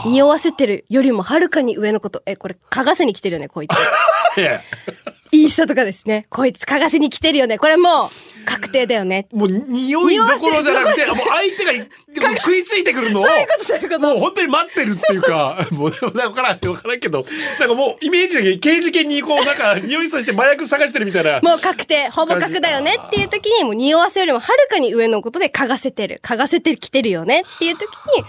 [0.07, 2.23] 匂わせてるよりもはるかに上のこと。
[2.25, 3.71] え、これ、かがせに来てるよね、こいつ。
[5.31, 6.25] インスタとかですね。
[6.29, 7.57] こいつ、かがせに来てるよね。
[7.57, 9.27] これもう、確定だよね。
[9.31, 13.99] もう匂いどころじゃなくて、もう相手が食いついてくるのを、そういうこと、そういうこと。
[13.99, 17.25] もう本当に待ってるっていうか、 もう、だからん、わからんけど、
[17.59, 21.39] なんかもうイメージだけ刑事件にこう、なんか匂いさせて麻薬探してるみたいな。
[21.41, 26.19] もう確定、ほぼ確だよねっていう時に、もう匂わせよりもはるかに上のことで嗅がせてる。
[26.23, 28.23] 嗅がせてきてるよねっていう時に、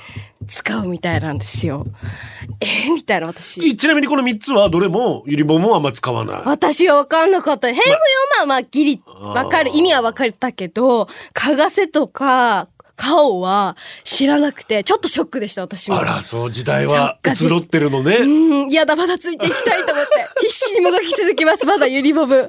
[0.47, 1.87] 使うみたいなんですよ。
[2.63, 3.77] えー、みたいな私。
[3.77, 6.43] ちなみにこの3つはどれもゆりぼんもあんま使わない。
[6.45, 7.69] 私は分かんなかった。
[7.69, 7.93] 変不要
[8.39, 9.71] まあまあギリ分かる。
[9.75, 12.69] 意味は分かったけど、嗅がせとか、
[13.03, 15.99] 顔は知らなくて、ちょっとショックでした、私も。
[15.99, 18.19] あら、そう、時代は移ろってるのね。
[18.19, 18.27] う
[18.67, 20.11] ん、いやだ、まだついていきたいと思って、
[20.41, 21.67] 必死にもがき続きます。
[21.67, 22.49] まだユニボブ。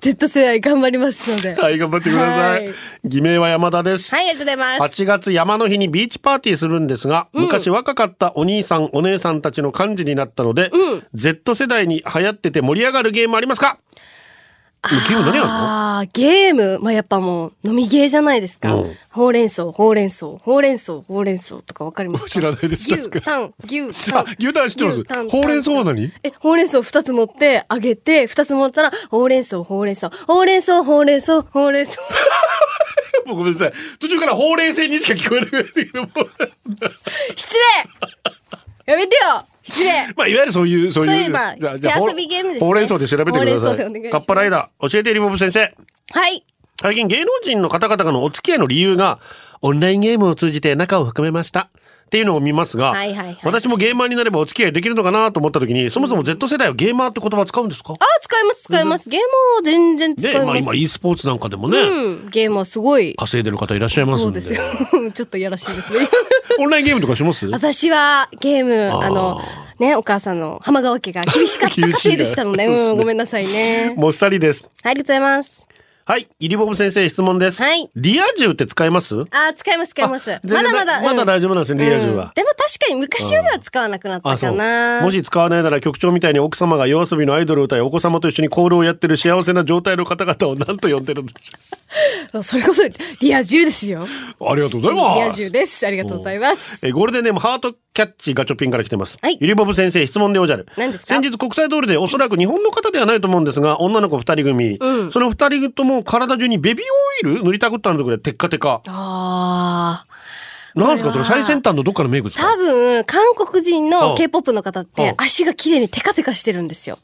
[0.00, 1.54] Z 世代頑張りますので。
[1.54, 2.66] はい、頑張ってください。
[2.66, 4.14] はい偽名は山田です。
[4.14, 5.02] はい、ありがとうございます。
[5.02, 10.70] 8月山の日にビーチパーティーするんですが、昔若かったお兄さんお姉さんたちの幹事になったので、
[11.14, 13.78] Z 世代に流行ってて盛り上がるゲームありますか？
[14.82, 15.52] ゲーム何やるの？
[15.52, 18.74] ああ、ゲーム、まあ、やっぱもう、飲みゲーじゃないですか。
[18.74, 18.96] うん。
[19.10, 22.30] ほうれん草、ほうれん草、ほうれん草、ほうれん草とかわかりますか？
[22.32, 24.18] 知らないです牛タン、牛タン。
[24.20, 25.04] あ、牛タン知ってます？
[25.28, 26.10] ほうれん草は何？
[26.22, 32.00] え、ほうれん草二つ持って、あげて、二つ持ったら、ほうれん草、ほうれん草、ほうれん草、ほうれん草、ほうれん草。
[33.26, 33.72] もうごめんなさい。
[33.98, 36.08] 途中からほうれん草にしか聞こえないけども。
[37.36, 37.54] 失
[38.86, 38.92] 礼！
[38.92, 41.10] やめてよ失礼まあ、いわゆるそういう、そういう。
[41.10, 43.74] そういえばじゃあ手遊びゲームですねほうれん草で調べてください。
[43.74, 45.74] いカッパライダー、教えてリボブ先生。
[46.10, 46.44] はい。
[46.80, 49.20] 最近芸能人の方々のお付き合いの理由が、
[49.62, 51.68] オンラインゲームを通じて仲を含めました。
[52.10, 57.92] っていうのを見ますが、はいはいはい私もゲーマーになればお付き合いできるのかなと思った時に、そもそも Z 世代はゲーマーって言葉使うんですか？
[57.92, 59.08] あ、使います、使います。
[59.08, 59.26] ゲーム
[59.58, 60.46] は全然使いね、ます。
[60.46, 62.28] まあ今 e スポーツなんかでもね、うん。
[62.28, 63.14] ゲームはすごい。
[63.16, 64.40] 稼いでる方いらっしゃいますんで。
[64.42, 65.10] そうですよ。
[65.14, 66.08] ちょっとやらしいですね。
[66.58, 67.46] オンラインゲームとかします？
[67.46, 69.40] 私はゲーム、あの、
[69.78, 73.94] ね、お母さんの浜川家が厳しかった家庭でしたので、 厳しいなうん、ごめんなさいね。
[73.96, 74.64] もっさりです。
[74.82, 75.64] はい、ありがとうございます。
[76.10, 77.62] はい、イリボブ先生質問です。
[77.62, 79.14] はいリア充って使えます？
[79.30, 81.00] あー、使います、使いますまだまだ。
[81.02, 84.36] まだ大丈夫なんですねリア充はうんでも確かに昔よりは使わなくなった。
[84.36, 85.02] かな。
[85.04, 91.52] もし使わないなら局長みたいに奥様が夜遊びのアイドルを歌いお子様と一緒にコールをやってる幸せな状態の方々を何と呼んでるんです
[92.42, 92.82] それこそ
[93.20, 94.00] リア充ですよ。
[94.00, 95.16] かありがとうございます。
[95.16, 95.86] リア充です。
[95.86, 96.84] ありがとうございます。
[96.84, 99.16] えーゴールデンネームハートキャッチガチョピンから来てます。
[99.22, 100.66] はいゆりぼぶ先生質問でおじゃる。
[100.76, 101.14] 何ですか？
[101.14, 106.86] 先日国際通りでおそらく日本の方ではないと思うんですが、女の子二人組、うんその二人とも体中にベビー
[107.26, 108.80] オイル塗りたくったのところでテッカテカ。
[108.86, 110.04] ああ。
[110.74, 116.98] なんですかそれ最先端のどっかのメイクですか多分、韓国人うんの K-POP の方っうんて足が綺麗にテカテカしてるんですよ。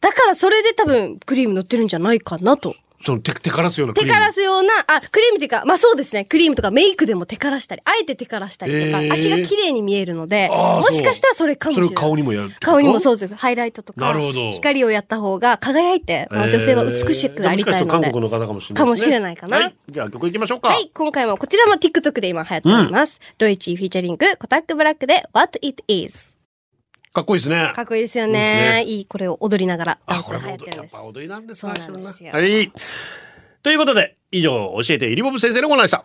[0.00, 2.74] だからそれで多分クリーム塗ってるんじゃないかなと。
[3.04, 6.24] そのテテカらすようなクリームテカらすような、あ、クリームっていうか、まあそうですね。
[6.24, 11.88] クリームとかメイクでもテカらしたり、あえてテカらしたりとか、へー足が綺麗に見えるので、あーもしかしたらそれかもしれない。
[11.88, 12.66] それを顔にもやるってこと？
[12.66, 13.34] 顔にもそうです。
[13.34, 18.06] ハイライトとか、なるほど光をやった方が輝いて、まあ、女性は美しくありたいので。
[18.06, 19.74] えーじゃあもしかしたら韓国の方かもしれないですね、かもしれないかなはい。
[19.88, 20.68] じゃあ曲いきましょうか。
[20.68, 23.20] はい、今回もこちらも TikTok で今流行っております。
[23.38, 26.37] Doechii featuring、Kodak Black で What It Is。
[27.18, 27.72] かっこいいですね。
[27.74, 28.70] かっこいいですよいいですね。
[28.76, 31.08] ねいい、これを踊りながらあ、スこれもが流行ってるんですやっぱ。
[31.08, 32.72] 踊りなんですそうねなんですよはい。
[33.62, 34.50] ということで、以上、
[34.86, 36.04] 教えてイリボブ先生のコーナーでした。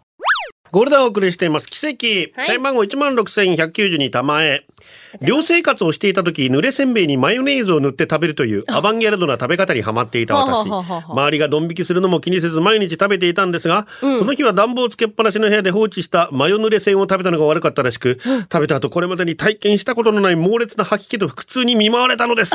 [0.72, 1.68] ゴールデンをお送りしています。
[1.68, 2.42] 奇跡。
[2.42, 4.66] はい番号16,192玉へ。
[5.22, 10.70] 寮生活をしていた時、濡れせんべいにマヨネーズを塗って食べるというアバンギャルドな食べ方にハマっていた私。
[10.70, 22.54] はははは周りがドン引きするのも気にせず毎日食べていたんですが、その日は暖房つけっぱなしの部屋で放置したマヨ濡れせんを食べたのが悪かったらしく、食べた後これまでに体験したことのない猛烈な吐き気と腹痛に見舞われたのです。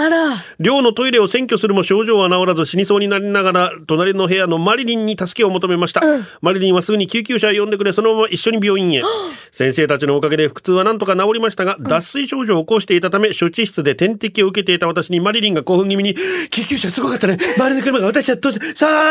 [0.58, 6.02] 寮のトイレを占拠するも症状は治らず死にそうになりながら隣の部屋のマリリンに助けを求めました、
[6.40, 9.02] マリリンはすぐに救急車を呼んでくれそのまま一緒に病院へ。
[9.50, 16.14] 先生たちのおかげで腹痛はなんとか治りましたが、脱水症状を起こしていたため処置室で点滴を受けていた私にマリリンが興奮気味に
[16.50, 17.38] 救急車すごかったね。
[17.56, 18.58] 周りの車が私たちとさ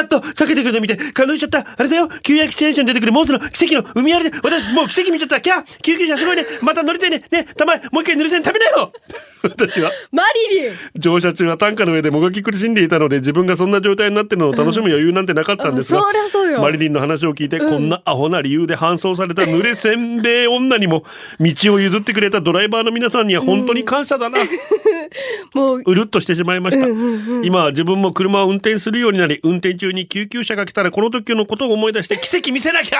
[0.02, 1.66] ーっと避けてくるのを見て感動しちゃった。
[1.78, 2.10] あれだよ。
[2.24, 5.42] 旧約ステーションに出てくるモーズの奇跡の海ありで私もう奇跡見ちゃった。
[5.42, 5.82] キャー。
[5.82, 6.44] 救急車すごいね。
[6.62, 7.24] また乗りたいね。
[7.32, 7.46] ね。
[7.56, 8.92] たまえもう一回ぬれせん食べなよ
[9.44, 9.92] 私は。
[10.12, 10.74] マリリン。
[10.96, 17.90] 乗車中は担架の上でもがき苦しんでいたので自分がそんな状態になってるのを楽しむ余裕なんてなかったんですが、うんマリリンの話を聞いて、こん。
[17.90, 21.04] なアホな理由で搬送された濡れせんべい女にも
[21.40, 24.40] 道を譲ってくれたドライバーの皆さんには本当に感謝だな、
[25.54, 26.88] もう、うるっとしてしまいました、
[27.44, 33.00] 今は自分も車を運転するようになり運転中に救急車が来たらこの時のことを思い出して奇跡見せなきゃ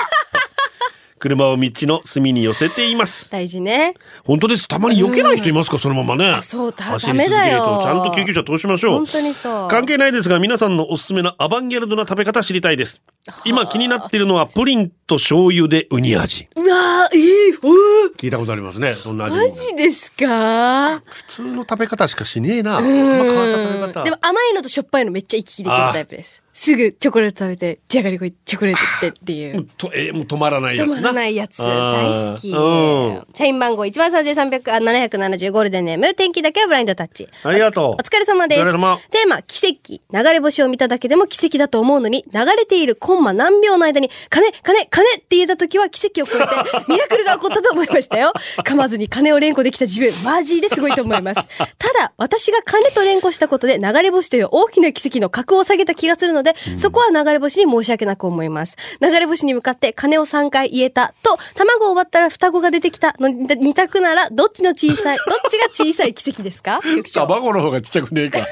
[1.18, 3.30] 車を道の隅に寄せています。
[3.30, 3.94] 大事ね。
[4.24, 4.68] 本当です。
[4.68, 6.30] たまに避けない人いますか、そのままね。
[6.30, 7.80] あそうだダメだよ。
[7.82, 8.98] ちゃんと救急車通しましょう。
[8.98, 9.68] 本当にそう。
[9.68, 13.00] 関係ないですが皆さんのおすすめのアバンギャルドな食べ方知りたいです。
[13.44, 16.48] 今気になっているのはプリンと醤油でウニ味。
[16.56, 18.16] うわー、えー、おー。
[18.16, 18.96] 聞いたことありますね。
[19.02, 21.02] そんな味マジですか？
[21.04, 22.78] 普通の食べ方しかしねえな。
[22.78, 24.04] あ変わった食べ方。
[24.04, 26.42] でも甘いのとしょっぱいのめっちゃ行き来できるタイプです。
[26.60, 29.68] すぐチョコレート食べて、じゃがりこいチョコレートってっていう。
[29.76, 31.58] とえーもう止まらないや止まつならないやつ。
[31.58, 32.50] 大好き。
[32.50, 37.28] うん社員番号13300、あ、770ゴールデンネーム、天気だけはブラインドタッチ。
[37.44, 38.60] ありがとうお疲れ様です。
[38.60, 40.00] お疲れ様テーマ、奇跡。
[40.12, 46.46] 流れ星を見ただけでも奇跡だと思うのに、流れているコンマ何秒の間に、金、金、金って言えた時は奇跡を超えて、
[46.90, 48.32] ミラクルが起こったと思いましたよ。
[48.66, 51.48] 噛まずに金を連呼できた自分、マジですごいと思います。
[51.78, 56.47] ただ、私が金と連呼したことで、流れ星という大きな奇跡の格を下げた気がするので、
[56.78, 58.76] そこは流れ星に申し訳なく思います。
[59.00, 63.14] 流れ星に向かって金を3回言えたと、卵を割ったら双子が出てきた。
[63.18, 66.80] の2択なら、どっちの小さい、 どっちが小さい奇跡ですか？
[67.14, 68.38] 卵の方がちっちゃくねえか。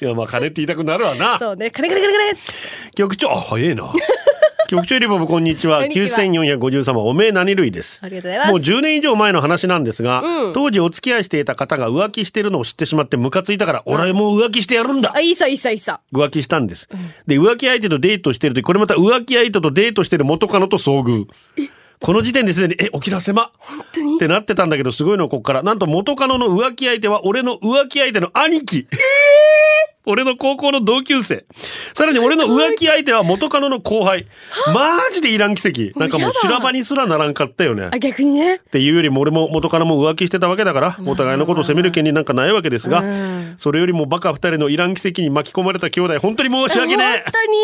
[0.00, 1.38] いやまあ金って言いたくなるわな。
[1.38, 2.38] そうね、金金金金。
[2.94, 3.92] 局長あ早えな
[4.72, 8.50] 局長リボブこんにちはこんにちは9453おめえ何類ですありがとうございます。
[8.52, 16.00] もう10年以上前の話なんですが、うん当時お付き合いしていた方が浮気してるのを知ってしまってムカついたから、俺もう浮気してやるんだあ、いいさ、いいさ、いいさ。
[16.10, 16.88] 浮気したんです。
[17.26, 21.26] で、浮気相手とデートしてる時、これまた浮気相手とデートしてる元カノと遭遇。
[22.02, 25.62] この時点ですでに、え、沖縄狭ってなってたんだけど、すごいのはこっから。
[25.62, 28.86] なんと元カノの浮気相手は、俺の浮気相手の兄貴。
[30.04, 31.44] 俺の高校の同級生。
[31.94, 34.26] さらに俺の浮気相手は元カノの後輩。
[34.74, 35.96] マジでいらん奇跡。
[35.98, 37.88] なんかもう修羅場にすらならんかったよね。
[37.92, 38.56] あ、逆にね。
[38.56, 43.04] っていうよりも俺も元カノも浮気してたわけだから、お互いのことを責める権利なんかないわけですが、
[43.58, 47.58] それよりもバカ二人のいらん奇跡に巻き込まれた兄弟、本当に申し訳ねえ本当に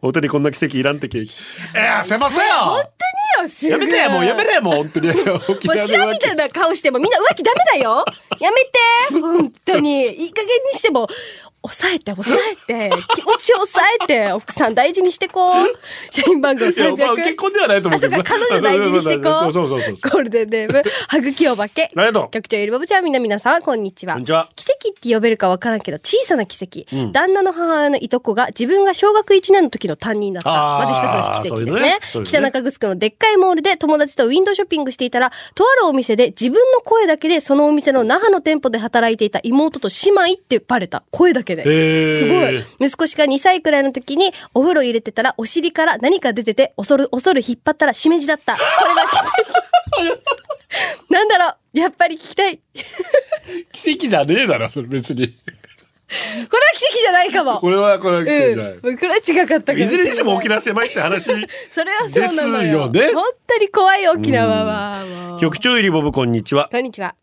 [0.00, 1.32] 本当にこんな奇跡いらんってケーキ。
[1.74, 5.10] えー、せません本よ当によ、すごいやめてもうやめれもう本当に。
[5.10, 5.18] 沖
[5.68, 8.04] もう縄知らんみたいな顔してもみんな浮気ダメだよ。
[8.40, 9.20] やめて。
[9.20, 10.06] 本当に。
[10.06, 11.08] いい加減にしても
[11.62, 15.66] 抑えて抑えて 気持ちを抑えて奥さん大事にしてこう
[16.10, 19.22] 社員番号いや、まあ、300結婚ではないと思あ、そううけどか、彼女大事にしてこう。
[19.22, 19.94] そうそうそうそう。
[19.94, 21.84] ゴールデンネーム、はぐきお化け。
[21.84, 22.26] ありがと？
[22.26, 24.14] う局長ゆりぼぶちゃん、みな皆さん、こんにちは。
[24.14, 26.86] こんにちは奇跡って呼べるかわからんけど、小さな奇跡。
[27.12, 30.50] 旦那の母親のいとこが自分が小学1年の時の担任だった。
[30.50, 41.02] まず一つの奇跡ですねねね北中城のでっかいモールで友達とウィンドウショッピングしていたら、とあるお店で自分の声だけでそのお店の那覇の店舗で働いていた妹と姉妹ってバレた。
[41.10, 41.62] 声だけで。
[41.62, 42.64] へーすごい。
[42.88, 48.54] 息子しか2歳くらいの時にお風呂入れてたらお尻から何か出てて恐る恐る引っ張ったらしめじだった。
[48.56, 49.18] これが奇
[50.08, 50.22] 跡。
[51.10, 52.56] なんだろうやっぱり聞きたい。
[52.56, 55.28] これは奇跡じゃねえだろ、別に。
[56.08, 57.58] 奇跡じゃないかも。
[57.58, 58.72] これは、これは奇跡じゃない。
[58.74, 58.98] うん。
[58.98, 61.24] これは違かったいいずれにしても沖縄狭いって話。
[61.70, 62.88] それはそうなのよ。
[62.90, 65.38] ですよね本当に怖い沖縄は。
[65.40, 66.68] 局長ゆりぼぶこんにちは。
[66.70, 67.14] こんにちは。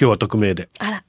[0.00, 0.68] 今日は匿名で。
[0.78, 1.04] あら。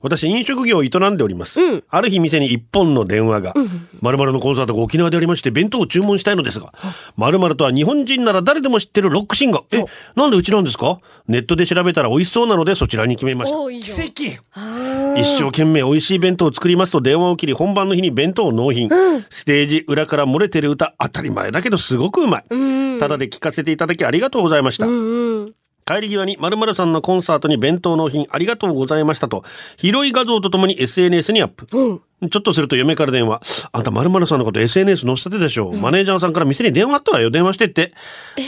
[0.00, 1.60] 私、飲食業を営んでおります。
[1.60, 1.84] うん。
[1.88, 3.54] ある日店に一本の電話が、
[4.00, 6.72] 〇〇のコンサートが沖縄でありまして、弁当を注文したいのですが、
[7.16, 9.78] 〇〇とは日本人なら誰でも知ってるロックシンガー。
[9.78, 11.00] え、なんでうちなんですか？
[11.28, 13.58] ネットで調べたら美味しそうなのでそちらに決めました。
[13.58, 18.88] おーいいじゃん奇跡一生懸命美味しい弁当を作りますと電話を切り本番の日に弁当を納品、
[19.30, 23.00] ステージ裏から漏れてる歌当たり前だけどすごくうまい、うん。
[23.00, 25.54] ただで聞かせていただきありがとうございました、うんうん。
[25.86, 29.44] 帰り際に〇〇さんのコンサートに弁当納品ありがとうございましたと
[29.76, 32.02] 広い画像とともに SNS にアップ、うん。
[32.30, 33.42] ちょっとすると嫁から電話。
[33.72, 35.70] あんた〇〇さんのこと SNS 載せたてでしょ。
[35.72, 37.30] マネージャーさんから店に電話あったわよ。
[37.30, 37.92] 電話してって。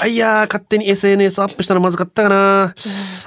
[0.00, 2.74] あ、いやー、勝手に SNS アップしたのまずかったかな。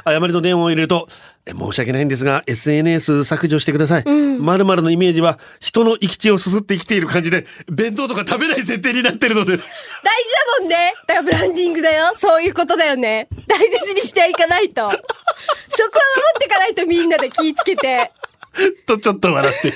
[0.04, 1.08] 誤りの電話を入れると、
[1.46, 4.04] え申し訳ないんですが、SNS 削除してください。
[4.06, 9.58] 〇〇のイメージは、人の生き血をすすって生きている感じで、弁当とか食べない設定になってるので。
[9.58, 10.94] 大事だもんね。
[11.08, 12.14] だからブランディングだよ。
[12.16, 13.28] そういうことだよね。
[13.48, 14.76] 大切にしていかないと。
[14.76, 15.02] そこは守っ
[16.40, 18.12] ていかないとみんなで気ぃつけて。
[18.86, 19.74] とちょっと笑って。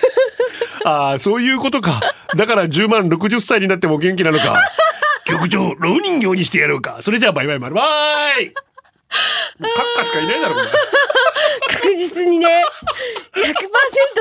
[0.84, 2.00] ああ、そういうことか。
[2.36, 4.56] だから10万60歳になっても元気なのか。
[5.26, 6.98] 局長、老人形にしてやろうか。
[7.02, 8.54] それじゃあバイバイバイバイ
[9.60, 10.68] もうカッカしかいないだろ、これ。
[11.74, 12.64] 確実にね。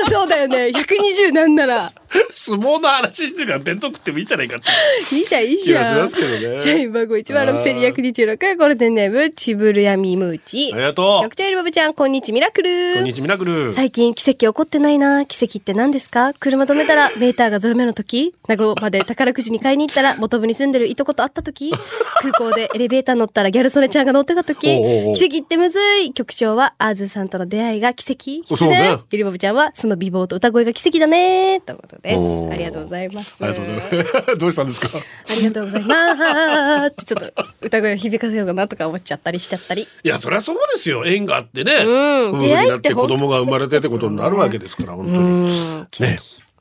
[0.05, 0.67] 100%そうだよね。
[0.67, 1.91] 120なんなら。
[2.35, 5.15] 相撲の話してるから弁当食ってもいいんじゃないかって。
[5.15, 5.95] いいじゃん、いいじゃん。
[5.95, 10.71] しますけどね社員番号16226、ゴールデンネーム、チブルヤミムーチ。
[10.73, 12.91] ありがと局長エルバブちゃん、こんにちミラクル。
[12.91, 12.95] う。
[12.95, 13.73] こんにちは、ミラクル。
[13.73, 16.33] 最近奇跡起こってないな奇跡って何ですか？
[16.39, 21.71] 車止めたら メーターがゾロ目の時名護まで宝くじに買いに行ったら元部に住んでるいとこと会った時
[22.21, 34.37] 空港でエレベーター乗ったらギャル曽根ちゃんが乗ってた時おうおうおう奇跡ってむずい局長はアーズさんとの出会いが奇跡そうねゆりぼぶちゃんはその美貌と歌声が奇跡だねということですおーありがとうございますありがとうございます。
[34.37, 34.89] どうしたんですか？
[34.97, 41.05] ありがとうございますちょっと歌声を響かせようかなとか思っちゃったりしちゃったりいや、そりゃそうですよ。
[41.05, 41.73] 縁があってね。
[41.85, 46.09] うん出会いって子供が生まれてってことになるわけですから、本当に。
[46.11, 46.17] ね。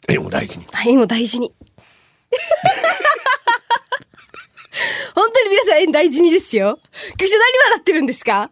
[0.09, 0.67] 縁を大事に。
[0.87, 1.53] 縁を大事に。
[5.15, 6.79] 本当に皆さん縁大事にですよ。
[7.17, 8.51] 局長何笑ってるんですか？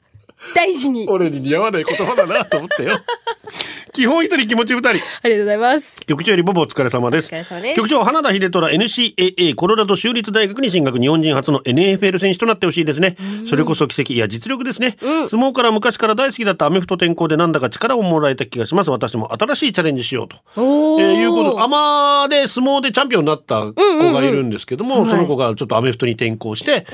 [0.55, 1.07] 大事に。
[1.09, 2.99] 俺に似合わない言葉だなと思ったよ。
[3.93, 4.89] 基本一人気持ち二人。
[4.89, 6.01] ありがとうございます。
[6.07, 7.29] 局長よりボボお疲れ様です。
[7.29, 13.17] お疲れ様です局長、花田秀虎 NCAA コロラド州立大学に進学日本人初の NFL 選手となってほしいですね。
[13.49, 18.91] それこそ奇跡いや実力ですね、相撲から昔から大好きだったアメフト転向でなんだか力をもらえた気がします。
[18.91, 20.39] 私も新しいチャレンジしようと。
[20.57, 26.87] おえーいうこと、アマで相撲でチャンピオンになった子がいるんですけども、はいその子がちょっとアメフトに転向して、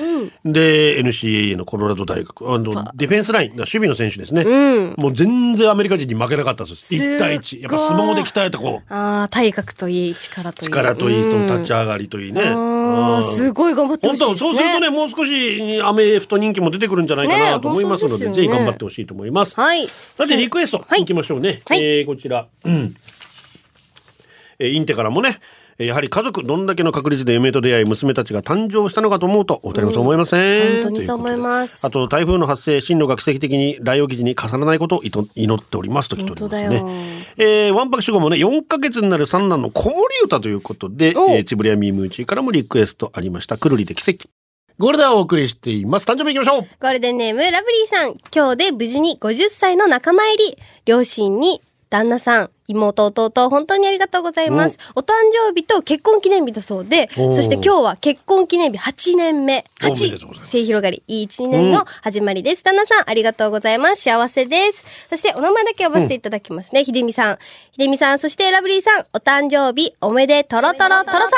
[0.43, 4.43] で、NCAA のコロラド大学、あのディフェンスライン、守備の選手ですね。
[4.43, 4.95] うん。
[4.97, 6.75] もう全然アメリカ人に負けなかったです。
[6.75, 7.61] すっごい1対1。
[7.61, 8.81] やっぱ相撲で鍛えた子。
[8.89, 10.69] ああ、体格といい、力といい。
[10.69, 12.43] 力といい、その立ちゃ上がりといいね。
[12.45, 14.37] ああ、うんすごい頑張ってほしいです、ね。
[14.37, 19.59] そうするとね、もう少しアメフト人気も出てくるんじゃないかなねと思いますので、本当でねぜひ頑張ってほしいと思います。
[19.59, 19.87] はい。
[19.87, 21.61] さて、リクエスト、はいいきましょうね。
[21.67, 22.47] はいえーこちら。
[22.65, 22.95] うん。
[24.59, 37.25] えーインテからもね、えーやはり家族、どんだけの確率で嫁と出会い、娘たちが誕生したのかと思うと、お二人もそう思いません、本当にそう思いますあと、台風の発生、進路が奇跡的に来沖時に重ならないことをいと祈っておりますと来ておりますね。
[37.37, 43.57] えー、ワンパク主語もね、4ヶ月になる三男の子守歌ということで、えおー、チブリアミームーチーからもリクエストありました。
[43.57, 44.27] くるりで奇跡。
[44.79, 46.05] ゴールデンをお送りしています。
[46.05, 48.17] 誕生日行きましょうゴールデンネーム、ラブリーさん。
[48.33, 50.57] 今日で無事に50歳の仲間入り。
[50.85, 51.59] 両親に、
[51.89, 54.77] 旦那さん、妹、弟、本当にありがとうございます。
[54.95, 59.65] お誕生日と結婚記念日だそうで、そして今日は結婚記念日8年目。
[59.81, 62.63] おめでとうござい8、ます末広がり、いい1年の始まりです。
[62.63, 64.03] 旦那さん、ありがとうございます。
[64.03, 64.85] 幸せです。
[65.09, 66.83] そして、お名前だけ呼ばせていただきますね。
[66.83, 67.37] ひでみさん。
[67.71, 71.29] ひでみさん、そしてラブリーさん、お誕生日、おめでとろとろとろさ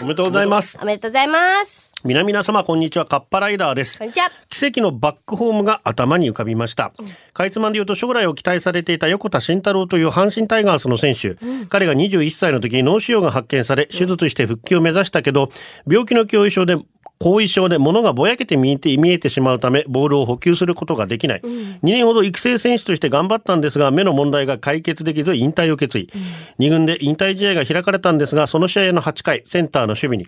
[0.00, 0.76] おめでとうございます。
[0.76, 1.91] まおめでとうございます。
[2.04, 3.06] 皆々様、こんにちは。
[3.06, 4.00] カッパライダーです。
[4.48, 6.92] 奇跡のバックホームが頭に浮かびました。
[7.32, 11.36] かいつまんで言うと将来を期待されていた横田慎太郎という阪神タイガースの選手。
[11.68, 15.50] 彼が21歳の時に脳腫瘍が発見され、手術して復帰を目指したけど、
[15.86, 16.76] 病気の後遺症で
[17.22, 21.40] 後遺症で物がぼやけて見えて見えてしまうため、ボールを補給することができない。
[21.40, 26.10] 2年ほど育成選手として頑張ったんですが、目の問題が解決できず引退を決意。
[26.58, 30.26] 2軍で引退試合が開かれたんですが、その試合の8回、センターの守備に。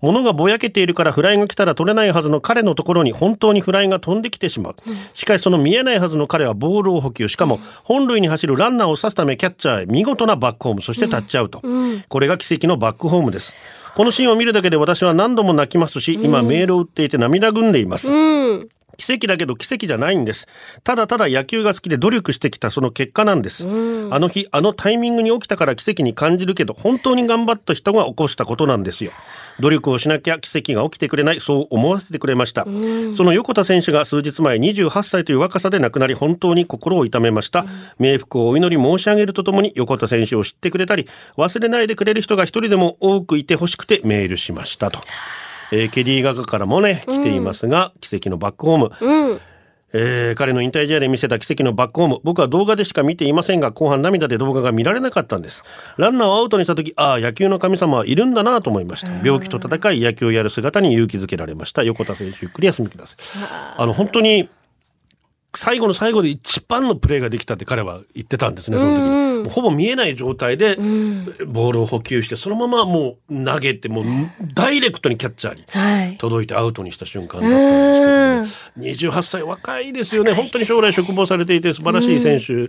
[0.00, 4.76] 物がぼやけているからフライが来たら取れないはずの彼のところに本当にフライが飛んできてしまう。
[5.14, 7.28] しかしその見えないはずの彼はボールを補給。
[7.28, 11.62] しかも本塁に走るランナーを刺すためキャッチャーへ見事なバックホーム、そしてタッチアウト。
[12.08, 13.54] これが奇跡のバックホームです。
[13.94, 18.10] このシーンを見るだけで私は何度も泣きますし、今メールを打っていて涙ぐんでいます。
[18.10, 18.68] うん。
[18.96, 20.46] 奇跡だけど奇跡じゃないんです。
[20.84, 23.64] ただただ野球が好きで努力してきたその結果なんです。
[23.64, 29.12] あの日、あのタイミングに起きたから奇跡に感じるけど、本当に頑張った人が起こしたことなんですよ。
[29.60, 32.64] 努力をしなきゃ奇跡が起きてくれない、そう思わせてくれました。
[32.64, 37.66] その横田選手が数日前28歳という若さで亡くなり、本当に心を痛めました。
[38.00, 45.00] 冥福をお祈り申し上げるとともに、横田選手を知ってくれたり、忘れないでくれる人が一人でも多くいてほしくてメールしましたと。
[45.72, 48.90] えーケリー画家からもね、来ていますが、奇跡のバックホーム。
[49.00, 49.40] うん。
[49.94, 52.18] えー彼の引退試合で見せた奇跡のバックホーム。
[52.24, 55.64] 僕は動画でしか見ていませんが、後半涙で動画が見られなかったんです。
[55.96, 59.08] ランナーをアウトにした時、ああ、野球の神様はいるんだなと思いました。
[59.24, 61.82] 病気と戦い、野球をやる姿に勇気づけられました。
[61.82, 63.16] 横田選手、ゆっくり休みください。
[63.78, 64.48] あの、本当に、
[65.54, 69.50] 最後の最後で一番のプレーができたって彼は言ってたんですね、その時。
[69.50, 71.24] ほぼ見えない状態で、うん。
[71.46, 74.04] ボールを補給して、そのままもう投げて、もう
[74.54, 76.16] ダイレクトにキャッチャーにはい。
[76.16, 80.32] 届いてアウトにした瞬間だったんですけど、ね、28歳若いですよね。
[80.32, 82.68] 本当に将来嘱望されていて素晴らしい選手、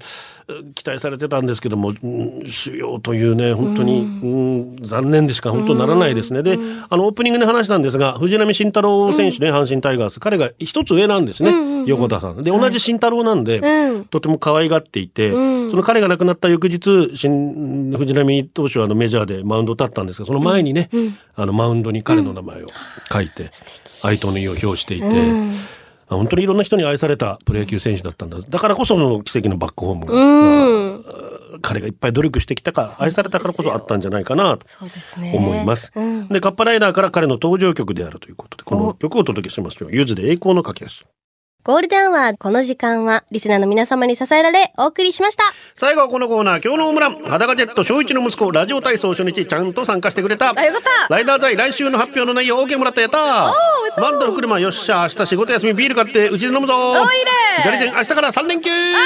[0.74, 4.78] 期待されてたんですけども、うん主要というね、本当に、うん。
[4.82, 6.44] 残念でしか本当ならないですね。
[6.44, 6.58] で、
[6.90, 12.44] あの、オープニングで話したんですが、藤波慎太郎選手ね、阪神タイガース、彼が一つ上なんですね、横田さん。
[12.44, 14.06] で、同じ慎太郎なんで、うん。
[14.06, 20.92] とても可愛がっていて、うんその彼が亡くなった翌日、新藤波投手はあのメジャーでマウンド立ったんですが、その前にね、
[21.36, 22.68] あのマウンドに彼の名前を
[23.12, 23.50] 書いて、
[24.04, 25.08] 哀悼の意を表していて、
[26.08, 28.38] 本当にいろんな人に愛されたプロ野球選手だったんだ。
[28.40, 31.06] だからこそその奇跡のバックホームが、うん。
[31.64, 35.34] 彼がいっぱい努力してきたから、愛されたからこそあったんじゃないかなとそうですね。
[35.36, 35.92] 思います。
[35.96, 36.28] うん。
[36.28, 39.90] で、カッパライダーから彼の登場曲であるということで、この曲をお届けしますよ。
[39.92, 40.92] ゆずで栄光の架け橋。
[41.66, 45.46] ゴールデンアワー、この時間は、リスナーの皆様に支えられ、お送りしました。
[45.76, 47.24] 最後はこのコーナー、今日のホームラン。
[47.24, 50.52] 裸ジェット、小一の息子、ラジオ体操初日、ちゃんと参加してくれた。
[50.54, 51.14] あ、よかった。
[51.14, 53.00] ライダー在来週の発表の内容 OK もらった。
[53.00, 53.54] やったー
[54.02, 57.32] バンドの車よっしゃ明日仕事休みビール買ってうちで飲むぞおいいね。
[57.62, 58.70] じゃりじゃん明日から3連休。
[58.70, 59.00] いいの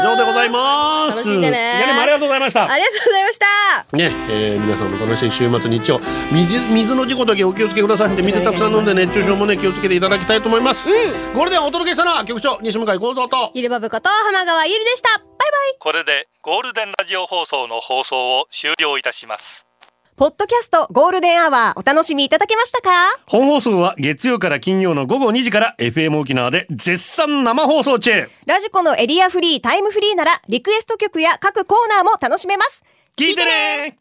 [0.00, 1.16] 以上でございます。
[1.16, 2.70] 楽しんでねいやでもありがとうございました。
[2.70, 3.96] ありがとうございました。
[3.96, 6.00] ね、えー皆さんも楽しい週末日曜
[6.32, 8.14] 水水の事故だけお気をつけください。
[8.14, 10.90] で水たくさん飲んで熱中症もね気をつけていただきたいと思います、
[11.34, 13.50] ゴールデンお届けしたのは局長西向井幸三と。
[13.54, 15.18] ゆりばぶこと浜川ゆりでした。
[15.18, 15.76] バイバイ。
[15.78, 19.64] これでゴールデンラジオ放送の放送を終了いたします。
[20.16, 22.90] ポッドキャストゴールデンアワーお楽しみいただけましたか？
[23.26, 28.28] 本放送は月曜から金曜の午後2時から FM 沖縄で絶賛生放送中。
[28.46, 32.82] ラジコのエリアフリータイムフリーならリクエスト曲や各コーナーも楽しめます。
[33.16, 33.98] 聞いてね